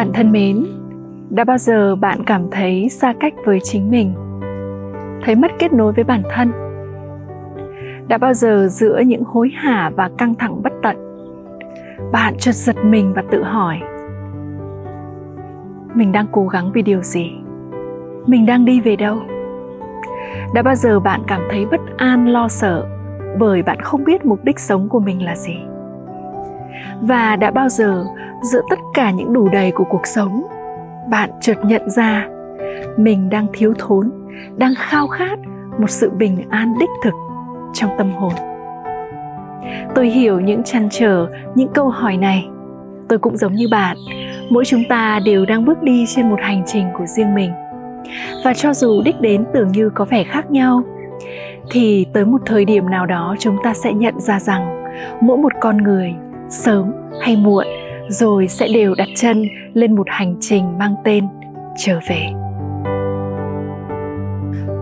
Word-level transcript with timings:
Bạn 0.00 0.12
thân 0.12 0.32
mến, 0.32 0.66
đã 1.30 1.44
bao 1.44 1.58
giờ 1.58 1.96
bạn 1.96 2.24
cảm 2.24 2.50
thấy 2.50 2.88
xa 2.88 3.14
cách 3.20 3.34
với 3.44 3.58
chính 3.62 3.90
mình? 3.90 4.12
Thấy 5.24 5.34
mất 5.34 5.50
kết 5.58 5.72
nối 5.72 5.92
với 5.92 6.04
bản 6.04 6.22
thân? 6.30 6.52
Đã 8.08 8.18
bao 8.18 8.34
giờ 8.34 8.68
giữa 8.70 9.00
những 9.06 9.24
hối 9.24 9.50
hả 9.54 9.90
và 9.96 10.10
căng 10.18 10.34
thẳng 10.34 10.62
bất 10.62 10.72
tận, 10.82 10.96
bạn 12.12 12.34
chợt 12.38 12.52
giật 12.52 12.76
mình 12.84 13.12
và 13.16 13.22
tự 13.30 13.42
hỏi 13.42 13.80
mình 15.94 16.12
đang 16.12 16.26
cố 16.32 16.46
gắng 16.46 16.70
vì 16.74 16.82
điều 16.82 17.02
gì? 17.02 17.30
Mình 18.26 18.46
đang 18.46 18.64
đi 18.64 18.80
về 18.80 18.96
đâu? 18.96 19.18
Đã 20.54 20.62
bao 20.62 20.74
giờ 20.74 21.00
bạn 21.00 21.20
cảm 21.26 21.40
thấy 21.50 21.66
bất 21.66 21.80
an 21.96 22.28
lo 22.28 22.48
sợ 22.48 22.86
bởi 23.38 23.62
bạn 23.62 23.80
không 23.80 24.04
biết 24.04 24.24
mục 24.24 24.44
đích 24.44 24.58
sống 24.58 24.88
của 24.88 25.00
mình 25.00 25.22
là 25.22 25.36
gì? 25.36 25.56
Và 27.00 27.36
đã 27.36 27.50
bao 27.50 27.68
giờ 27.68 28.04
giữa 28.42 28.60
tất 28.70 28.78
cả 28.94 29.10
những 29.10 29.32
đủ 29.32 29.48
đầy 29.52 29.70
của 29.70 29.84
cuộc 29.84 30.06
sống. 30.06 30.42
Bạn 31.10 31.30
chợt 31.40 31.56
nhận 31.64 31.90
ra, 31.90 32.28
mình 32.96 33.30
đang 33.30 33.46
thiếu 33.52 33.74
thốn, 33.78 34.10
đang 34.56 34.74
khao 34.78 35.06
khát 35.06 35.38
một 35.78 35.90
sự 35.90 36.10
bình 36.10 36.46
an 36.50 36.74
đích 36.80 36.90
thực 37.04 37.14
trong 37.72 37.90
tâm 37.98 38.10
hồn. 38.12 38.32
Tôi 39.94 40.08
hiểu 40.08 40.40
những 40.40 40.62
chăn 40.62 40.88
trở, 40.90 41.26
những 41.54 41.68
câu 41.74 41.88
hỏi 41.88 42.16
này. 42.16 42.48
Tôi 43.08 43.18
cũng 43.18 43.36
giống 43.36 43.52
như 43.52 43.68
bạn, 43.70 43.96
mỗi 44.50 44.64
chúng 44.64 44.82
ta 44.88 45.20
đều 45.24 45.46
đang 45.46 45.64
bước 45.64 45.82
đi 45.82 46.04
trên 46.08 46.28
một 46.30 46.40
hành 46.40 46.62
trình 46.66 46.86
của 46.98 47.06
riêng 47.06 47.34
mình. 47.34 47.52
Và 48.44 48.54
cho 48.54 48.74
dù 48.74 49.02
đích 49.02 49.20
đến 49.20 49.44
tưởng 49.54 49.68
như 49.72 49.90
có 49.94 50.04
vẻ 50.04 50.24
khác 50.24 50.50
nhau, 50.50 50.82
thì 51.70 52.06
tới 52.12 52.24
một 52.24 52.42
thời 52.46 52.64
điểm 52.64 52.90
nào 52.90 53.06
đó 53.06 53.36
chúng 53.38 53.56
ta 53.64 53.74
sẽ 53.74 53.92
nhận 53.92 54.20
ra 54.20 54.40
rằng 54.40 54.84
mỗi 55.20 55.36
một 55.36 55.52
con 55.60 55.76
người, 55.76 56.14
sớm 56.48 56.92
hay 57.20 57.36
muộn 57.36 57.66
rồi 58.10 58.48
sẽ 58.48 58.68
đều 58.68 58.94
đặt 58.94 59.08
chân 59.16 59.48
lên 59.74 59.96
một 59.96 60.06
hành 60.10 60.34
trình 60.40 60.78
mang 60.78 60.94
tên 61.04 61.28
trở 61.76 61.98
về. 62.08 62.32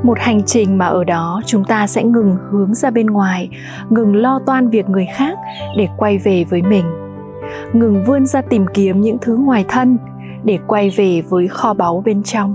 Một 0.02 0.18
hành 0.18 0.42
trình 0.46 0.78
mà 0.78 0.86
ở 0.86 1.04
đó 1.04 1.40
chúng 1.46 1.64
ta 1.64 1.86
sẽ 1.86 2.02
ngừng 2.02 2.36
hướng 2.50 2.74
ra 2.74 2.90
bên 2.90 3.06
ngoài, 3.06 3.48
ngừng 3.90 4.16
lo 4.16 4.40
toan 4.46 4.68
việc 4.68 4.88
người 4.88 5.06
khác 5.14 5.38
để 5.76 5.88
quay 5.96 6.18
về 6.18 6.44
với 6.50 6.62
mình. 6.62 6.84
Ngừng 7.72 8.04
vươn 8.04 8.26
ra 8.26 8.42
tìm 8.42 8.66
kiếm 8.74 9.00
những 9.00 9.18
thứ 9.20 9.36
ngoài 9.36 9.64
thân 9.68 9.98
để 10.44 10.58
quay 10.66 10.90
về 10.96 11.22
với 11.28 11.48
kho 11.48 11.74
báu 11.74 12.02
bên 12.04 12.22
trong. 12.22 12.54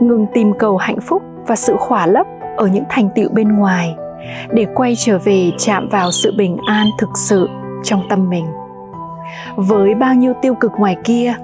Ngừng 0.00 0.26
tìm 0.34 0.52
cầu 0.58 0.76
hạnh 0.76 1.00
phúc 1.00 1.22
và 1.46 1.56
sự 1.56 1.76
khỏa 1.78 2.06
lấp 2.06 2.26
ở 2.56 2.66
những 2.66 2.84
thành 2.88 3.08
tựu 3.14 3.28
bên 3.32 3.56
ngoài 3.56 3.94
để 4.50 4.66
quay 4.74 4.94
trở 4.96 5.18
về 5.18 5.50
chạm 5.58 5.88
vào 5.88 6.10
sự 6.10 6.32
bình 6.38 6.56
an 6.66 6.86
thực 6.98 7.10
sự 7.14 7.48
trong 7.82 8.02
tâm 8.08 8.30
mình 8.30 8.44
với 9.56 9.94
bao 9.94 10.14
nhiêu 10.14 10.32
tiêu 10.42 10.54
cực 10.54 10.72
ngoài 10.78 10.96
kia, 11.04 11.34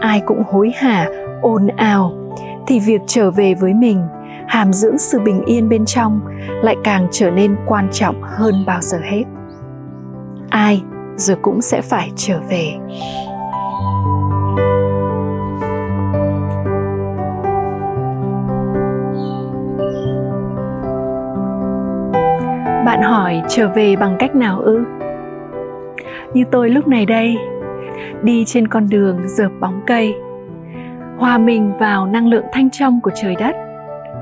ai 0.00 0.20
cũng 0.26 0.42
hối 0.50 0.72
hả, 0.76 1.08
ồn 1.42 1.66
ào. 1.76 2.12
Thì 2.66 2.80
việc 2.80 3.00
trở 3.06 3.30
về 3.30 3.54
với 3.54 3.74
mình, 3.74 4.06
hàm 4.46 4.72
dưỡng 4.72 4.98
sự 4.98 5.20
bình 5.20 5.42
yên 5.46 5.68
bên 5.68 5.84
trong 5.84 6.20
lại 6.62 6.76
càng 6.84 7.06
trở 7.10 7.30
nên 7.30 7.56
quan 7.66 7.88
trọng 7.92 8.22
hơn 8.22 8.54
bao 8.66 8.80
giờ 8.80 8.98
hết. 9.04 9.24
Ai 10.50 10.82
rồi 11.16 11.36
cũng 11.42 11.60
sẽ 11.60 11.82
phải 11.82 12.10
trở 12.16 12.40
về. 12.48 12.74
Bạn 22.86 23.02
hỏi 23.02 23.42
trở 23.48 23.68
về 23.68 23.96
bằng 23.96 24.16
cách 24.18 24.34
nào 24.34 24.60
ư? 24.60 24.84
Như 26.38 26.44
tôi 26.50 26.70
lúc 26.70 26.88
này 26.88 27.06
đây. 27.06 27.36
Đi 28.22 28.44
trên 28.46 28.68
con 28.68 28.88
đường 28.88 29.28
dợp 29.28 29.50
bóng 29.60 29.80
cây. 29.86 30.14
Hòa 31.18 31.38
mình 31.38 31.72
vào 31.78 32.06
năng 32.06 32.26
lượng 32.26 32.44
thanh 32.52 32.70
trong 32.70 33.00
của 33.00 33.10
trời 33.14 33.36
đất, 33.36 33.56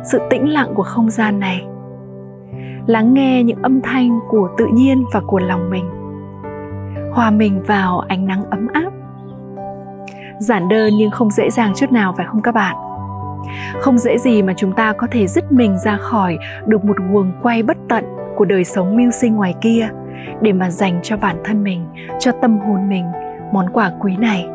sự 0.05 0.21
tĩnh 0.31 0.53
lặng 0.53 0.69
của 0.75 0.83
không 0.83 1.11
gian 1.11 1.41
này. 1.41 1.65
Lắng 2.87 3.15
nghe 3.15 3.43
những 3.43 3.63
âm 3.63 3.81
thanh 3.83 4.19
của 4.29 4.49
tự 4.59 4.67
nhiên 4.73 5.05
và 5.13 5.21
của 5.27 5.39
lòng 5.39 5.71
mình. 5.71 5.85
Hòa 7.13 7.31
mình 7.31 7.63
vào 7.67 7.99
ánh 8.09 8.27
nắng 8.27 8.45
ấm 8.51 8.67
áp. 8.73 8.91
Giản 10.41 10.69
đơn 10.69 10.93
nhưng 10.99 11.11
không 11.11 11.31
dễ 11.31 11.51
dàng 11.51 11.73
chút 11.77 11.93
nào, 11.93 12.15
phải 12.17 12.27
không 12.27 12.43
các 12.43 12.55
bạn? 12.55 12.77
Không 13.81 13.99
dễ 13.99 14.19
gì 14.19 14.43
mà 14.43 14.53
chúng 14.57 14.73
ta 14.73 14.93
có 14.93 15.07
thể 15.11 15.27
dứt 15.27 15.53
mình 15.53 15.79
ra 15.79 15.97
khỏi 15.97 16.39
được 16.67 16.85
một 16.85 16.97
guồng 17.13 17.33
quay 17.43 17.63
bất 17.63 17.77
tận 17.89 18.05
của 18.37 18.45
đời 18.45 18.65
sống 18.65 18.97
mưu 18.97 19.11
sinh 19.11 19.37
ngoài 19.37 19.55
kia 19.61 19.89
để 20.43 20.53
mà 20.53 20.71
dành 20.71 21.01
cho 21.03 21.17
bản 21.17 21.37
thân 21.45 21.63
mình, 21.63 21.87
cho 22.19 22.33
tâm 22.33 22.59
hồn 22.59 22.89
mình 22.89 23.07
món 23.53 23.71
quà 23.73 23.93
quý 24.01 24.17
này. 24.17 24.47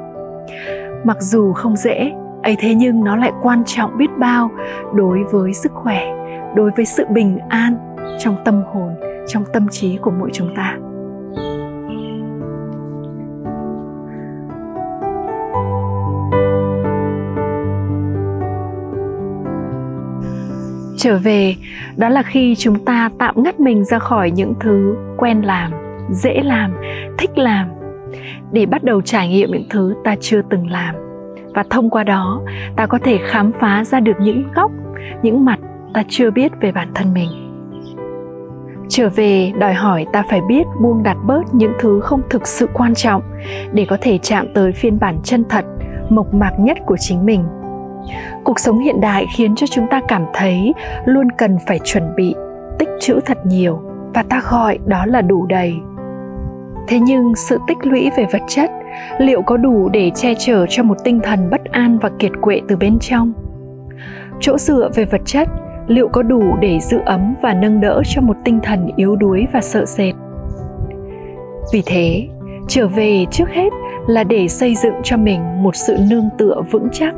Mặc 1.04 1.18
dù 1.20 1.54
không 1.54 1.76
dễ, 1.76 2.12
ấy 2.44 2.56
thế 2.60 2.76
nhưng 2.76 3.04
nó 3.04 3.16
lại 3.16 3.32
quan 3.42 3.64
trọng 3.66 3.98
biết 3.98 4.10
bao 4.20 4.50
đối 4.94 5.24
với 5.24 5.54
sức 5.54 5.72
khỏe, 5.74 6.14
đối 6.56 6.72
với 6.76 6.86
sự 6.86 7.06
bình 7.10 7.40
an 7.50 7.96
trong 8.20 8.36
tâm 8.46 8.64
hồn, 8.74 8.96
trong 9.28 9.44
tâm 9.54 9.68
trí 9.72 9.98
của 9.98 10.12
mỗi 10.12 10.30
chúng 10.34 10.56
ta. 10.56 10.78
Trở 21.02 21.18
về, 21.18 21.56
đó 21.98 22.10
là 22.10 22.24
khi 22.24 22.56
chúng 22.56 22.86
ta 22.86 23.10
tạm 23.20 23.44
ngắt 23.44 23.60
mình 23.60 23.86
ra 23.86 24.00
khỏi 24.00 24.32
những 24.32 24.54
thứ 24.60 24.96
quen 25.18 25.42
làm, 25.42 25.72
dễ 26.12 26.42
làm, 26.44 26.74
thích 27.18 27.38
làm. 27.38 27.70
Để 28.52 28.66
bắt 28.66 28.84
đầu 28.84 29.02
trải 29.02 29.30
nghiệm 29.30 29.52
những 29.52 29.66
thứ 29.70 29.96
ta 30.04 30.16
chưa 30.20 30.42
từng 30.50 30.68
làm. 30.68 30.96
Và 31.54 31.64
thông 31.70 31.90
qua 31.90 32.04
đó, 32.04 32.42
ta 32.76 32.86
có 32.86 33.00
thể 33.04 33.20
khám 33.26 33.52
phá 33.60 33.84
ra 33.84 34.00
được 34.00 34.16
những 34.20 34.44
góc, 34.56 34.72
những 35.22 35.46
mặt 35.46 35.60
ta 35.94 36.04
chưa 36.10 36.32
biết 36.32 36.52
về 36.62 36.72
bản 36.72 36.92
thân 36.96 37.14
mình. 37.14 37.30
Trở 38.90 39.10
về, 39.10 39.52
đòi 39.60 39.74
hỏi 39.74 40.06
ta 40.14 40.24
phải 40.30 40.42
biết 40.48 40.64
buông 40.82 41.04
đặt 41.04 41.18
bớt 41.26 41.54
những 41.54 41.74
thứ 41.80 42.00
không 42.00 42.22
thực 42.30 42.48
sự 42.48 42.68
quan 42.74 42.96
trọng 42.96 43.22
để 43.74 43.86
có 43.90 43.98
thể 44.02 44.18
chạm 44.18 44.48
tới 44.54 44.72
phiên 44.72 45.00
bản 45.00 45.20
chân 45.24 45.44
thật, 45.50 45.66
mộc 46.10 46.34
mạc 46.34 46.52
nhất 46.60 46.78
của 46.86 46.98
chính 47.00 47.26
mình 47.26 47.44
cuộc 48.44 48.60
sống 48.60 48.80
hiện 48.80 49.02
đại 49.02 49.26
khiến 49.36 49.56
cho 49.56 49.68
chúng 49.68 49.88
ta 49.88 50.02
cảm 50.08 50.26
thấy 50.34 50.74
luôn 51.06 51.28
cần 51.38 51.58
phải 51.68 51.80
chuẩn 51.84 52.16
bị, 52.16 52.36
tích 52.80 52.90
trữ 53.00 53.20
thật 53.26 53.38
nhiều 53.46 53.82
và 54.14 54.24
ta 54.24 54.42
gọi 54.50 54.80
đó 54.86 55.06
là 55.06 55.22
đủ 55.22 55.46
đầy. 55.46 55.76
Thế 56.88 57.00
nhưng 57.00 57.36
sự 57.36 57.58
tích 57.68 57.78
lũy 57.82 58.10
về 58.18 58.26
vật 58.32 58.42
chất 58.48 58.72
liệu 59.20 59.42
có 59.42 59.58
đủ 59.58 59.90
để 59.90 60.12
che 60.16 60.34
chở 60.40 60.66
cho 60.70 60.84
một 60.84 60.98
tinh 61.04 61.20
thần 61.24 61.50
bất 61.50 61.66
an 61.66 61.98
và 62.02 62.10
kiệt 62.20 62.32
quệ 62.42 62.62
từ 62.68 62.76
bên 62.76 62.98
trong? 63.00 63.34
Chỗ 64.40 64.58
dựa 64.58 64.90
về 64.96 65.06
vật 65.06 65.22
chất 65.26 65.48
liệu 65.88 66.08
có 66.08 66.24
đủ 66.24 66.58
để 66.60 66.80
giữ 66.80 67.00
ấm 67.06 67.36
và 67.42 67.54
nâng 67.54 67.82
đỡ 67.82 68.02
cho 68.06 68.22
một 68.22 68.36
tinh 68.46 68.60
thần 68.64 68.90
yếu 68.96 69.16
đuối 69.16 69.48
và 69.54 69.62
sợ 69.62 69.86
sệt? 69.86 70.16
Vì 71.74 71.84
thế, 71.86 72.28
trở 72.68 72.88
về 72.88 73.26
trước 73.32 73.50
hết 73.50 73.70
là 74.08 74.24
để 74.24 74.48
xây 74.48 74.76
dựng 74.76 74.94
cho 75.04 75.18
mình 75.18 75.64
một 75.64 75.76
sự 75.76 75.98
nương 76.10 76.30
tựa 76.38 76.62
vững 76.72 76.88
chắc 76.92 77.14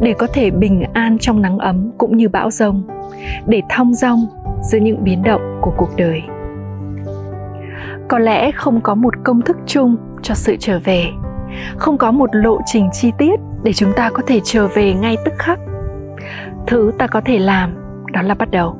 để 0.00 0.14
có 0.18 0.26
thể 0.32 0.50
bình 0.50 0.84
an 0.92 1.18
trong 1.20 1.42
nắng 1.42 1.58
ấm 1.58 1.90
cũng 1.98 2.16
như 2.16 2.28
bão 2.28 2.50
rông 2.50 2.82
để 3.46 3.62
thong 3.70 3.94
dong 3.94 4.26
giữa 4.62 4.78
những 4.78 5.04
biến 5.04 5.22
động 5.22 5.58
của 5.60 5.72
cuộc 5.76 5.90
đời. 5.96 6.22
Có 8.08 8.18
lẽ 8.18 8.50
không 8.50 8.80
có 8.80 8.94
một 8.94 9.14
công 9.24 9.42
thức 9.42 9.56
chung 9.66 9.96
cho 10.22 10.34
sự 10.34 10.56
trở 10.60 10.80
về, 10.84 11.06
không 11.76 11.98
có 11.98 12.10
một 12.10 12.30
lộ 12.32 12.60
trình 12.66 12.88
chi 12.92 13.12
tiết 13.18 13.40
để 13.62 13.72
chúng 13.72 13.92
ta 13.96 14.10
có 14.10 14.22
thể 14.26 14.40
trở 14.44 14.68
về 14.68 14.94
ngay 14.94 15.16
tức 15.24 15.34
khắc. 15.38 15.58
Thứ 16.66 16.92
ta 16.98 17.06
có 17.06 17.20
thể 17.20 17.38
làm 17.38 17.74
đó 18.12 18.22
là 18.22 18.34
bắt 18.34 18.50
đầu. 18.50 18.76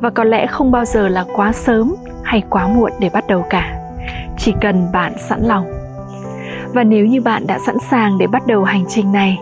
Và 0.00 0.10
có 0.10 0.24
lẽ 0.24 0.46
không 0.46 0.70
bao 0.70 0.84
giờ 0.84 1.08
là 1.08 1.24
quá 1.36 1.52
sớm 1.52 1.94
hay 2.24 2.42
quá 2.50 2.68
muộn 2.68 2.92
để 3.00 3.10
bắt 3.12 3.24
đầu 3.28 3.44
cả. 3.50 3.80
Chỉ 4.38 4.54
cần 4.60 4.86
bạn 4.92 5.12
sẵn 5.18 5.42
lòng. 5.42 5.64
Và 6.72 6.84
nếu 6.84 7.06
như 7.06 7.20
bạn 7.20 7.46
đã 7.46 7.58
sẵn 7.66 7.76
sàng 7.90 8.18
để 8.18 8.26
bắt 8.26 8.46
đầu 8.46 8.64
hành 8.64 8.84
trình 8.88 9.12
này 9.12 9.38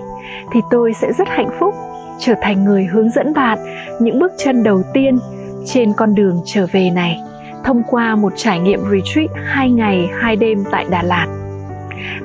thì 0.53 0.61
tôi 0.71 0.93
sẽ 0.93 1.13
rất 1.13 1.29
hạnh 1.29 1.51
phúc 1.61 1.75
trở 2.19 2.35
thành 2.43 2.65
người 2.65 2.85
hướng 2.85 3.11
dẫn 3.11 3.35
bạn 3.35 3.59
những 4.01 4.19
bước 4.19 4.33
chân 4.39 4.63
đầu 4.63 4.83
tiên 4.93 5.19
trên 5.65 5.93
con 5.93 6.15
đường 6.15 6.41
trở 6.45 6.67
về 6.73 6.91
này 6.91 7.21
thông 7.65 7.83
qua 7.91 8.17
một 8.17 8.33
trải 8.37 8.59
nghiệm 8.59 8.81
retreat 8.81 9.31
2 9.45 9.71
ngày 9.71 10.11
2 10.21 10.37
đêm 10.37 10.65
tại 10.71 10.87
Đà 10.91 11.03
Lạt. 11.03 11.27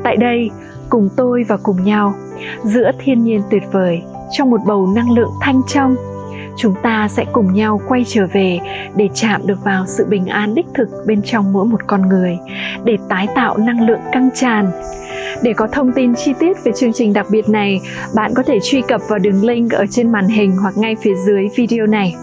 Tại 0.04 0.18
đây, 0.18 0.50
cùng 0.90 1.10
tôi 1.18 1.44
và 1.44 1.58
cùng 1.64 1.84
nhau, 1.84 2.14
giữa 2.64 2.92
thiên 3.00 3.24
nhiên 3.24 3.42
tuyệt 3.50 3.64
vời, 3.72 4.02
trong 4.32 4.50
một 4.50 4.62
bầu 4.66 4.88
năng 4.96 5.12
lượng 5.12 5.32
thanh 5.42 5.62
trong, 5.68 5.96
chúng 6.58 6.76
ta 6.84 7.08
sẽ 7.08 7.26
cùng 7.32 7.54
nhau 7.54 7.82
quay 7.88 8.04
trở 8.08 8.28
về 8.34 8.60
để 8.96 9.10
chạm 9.14 9.48
được 9.48 9.64
vào 9.64 9.86
sự 9.86 10.06
bình 10.06 10.26
an 10.26 10.56
đích 10.56 10.66
thực 10.74 10.90
bên 11.06 11.22
trong 11.26 11.54
mỗi 11.54 11.66
một 11.66 11.88
con 11.88 12.10
người, 12.10 12.38
để 12.84 12.98
tái 13.10 13.28
tạo 13.36 13.58
năng 13.58 13.88
lượng 13.88 14.02
căng 14.12 14.30
tràn 14.36 14.72
để 15.44 15.54
có 15.54 15.68
thông 15.68 15.92
tin 15.92 16.16
chi 16.16 16.34
tiết 16.40 16.64
về 16.64 16.72
chương 16.76 16.94
trình 16.94 17.14
đặc 17.14 17.28
biệt 17.30 17.50
này, 17.50 17.82
bạn 18.16 18.34
có 18.36 18.44
thể 18.44 18.60
truy 18.64 18.82
cập 18.88 19.02
vào 19.10 19.20
đường 19.20 19.44
link 19.44 19.72
ở 19.72 19.86
trên 19.92 20.12
màn 20.12 20.28
hình 20.28 20.58
hoặc 20.58 20.78
ngay 20.78 20.96
phía 21.02 21.16
dưới 21.26 21.48
video 21.56 21.86
này. 21.86 22.16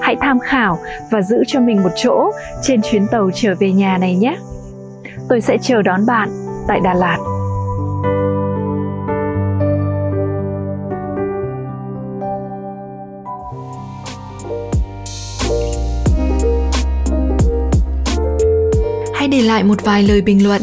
Hãy 0.00 0.16
tham 0.20 0.38
khảo 0.38 0.78
và 1.10 1.22
giữ 1.22 1.36
cho 1.46 1.60
mình 1.60 1.82
một 1.82 1.92
chỗ 1.96 2.30
trên 2.62 2.82
chuyến 2.82 3.06
tàu 3.06 3.30
trở 3.34 3.54
về 3.58 3.72
nhà 3.72 3.98
này 3.98 4.16
nhé. 4.16 4.36
Tôi 5.28 5.40
sẽ 5.40 5.58
chờ 5.62 5.82
đón 5.82 6.06
bạn 6.06 6.28
tại 6.68 6.80
Đà 6.80 6.94
Lạt. 6.94 7.18
Hãy 19.14 19.28
để 19.28 19.42
lại 19.42 19.64
một 19.64 19.84
vài 19.84 20.02
lời 20.02 20.20
bình 20.20 20.44
luận 20.44 20.62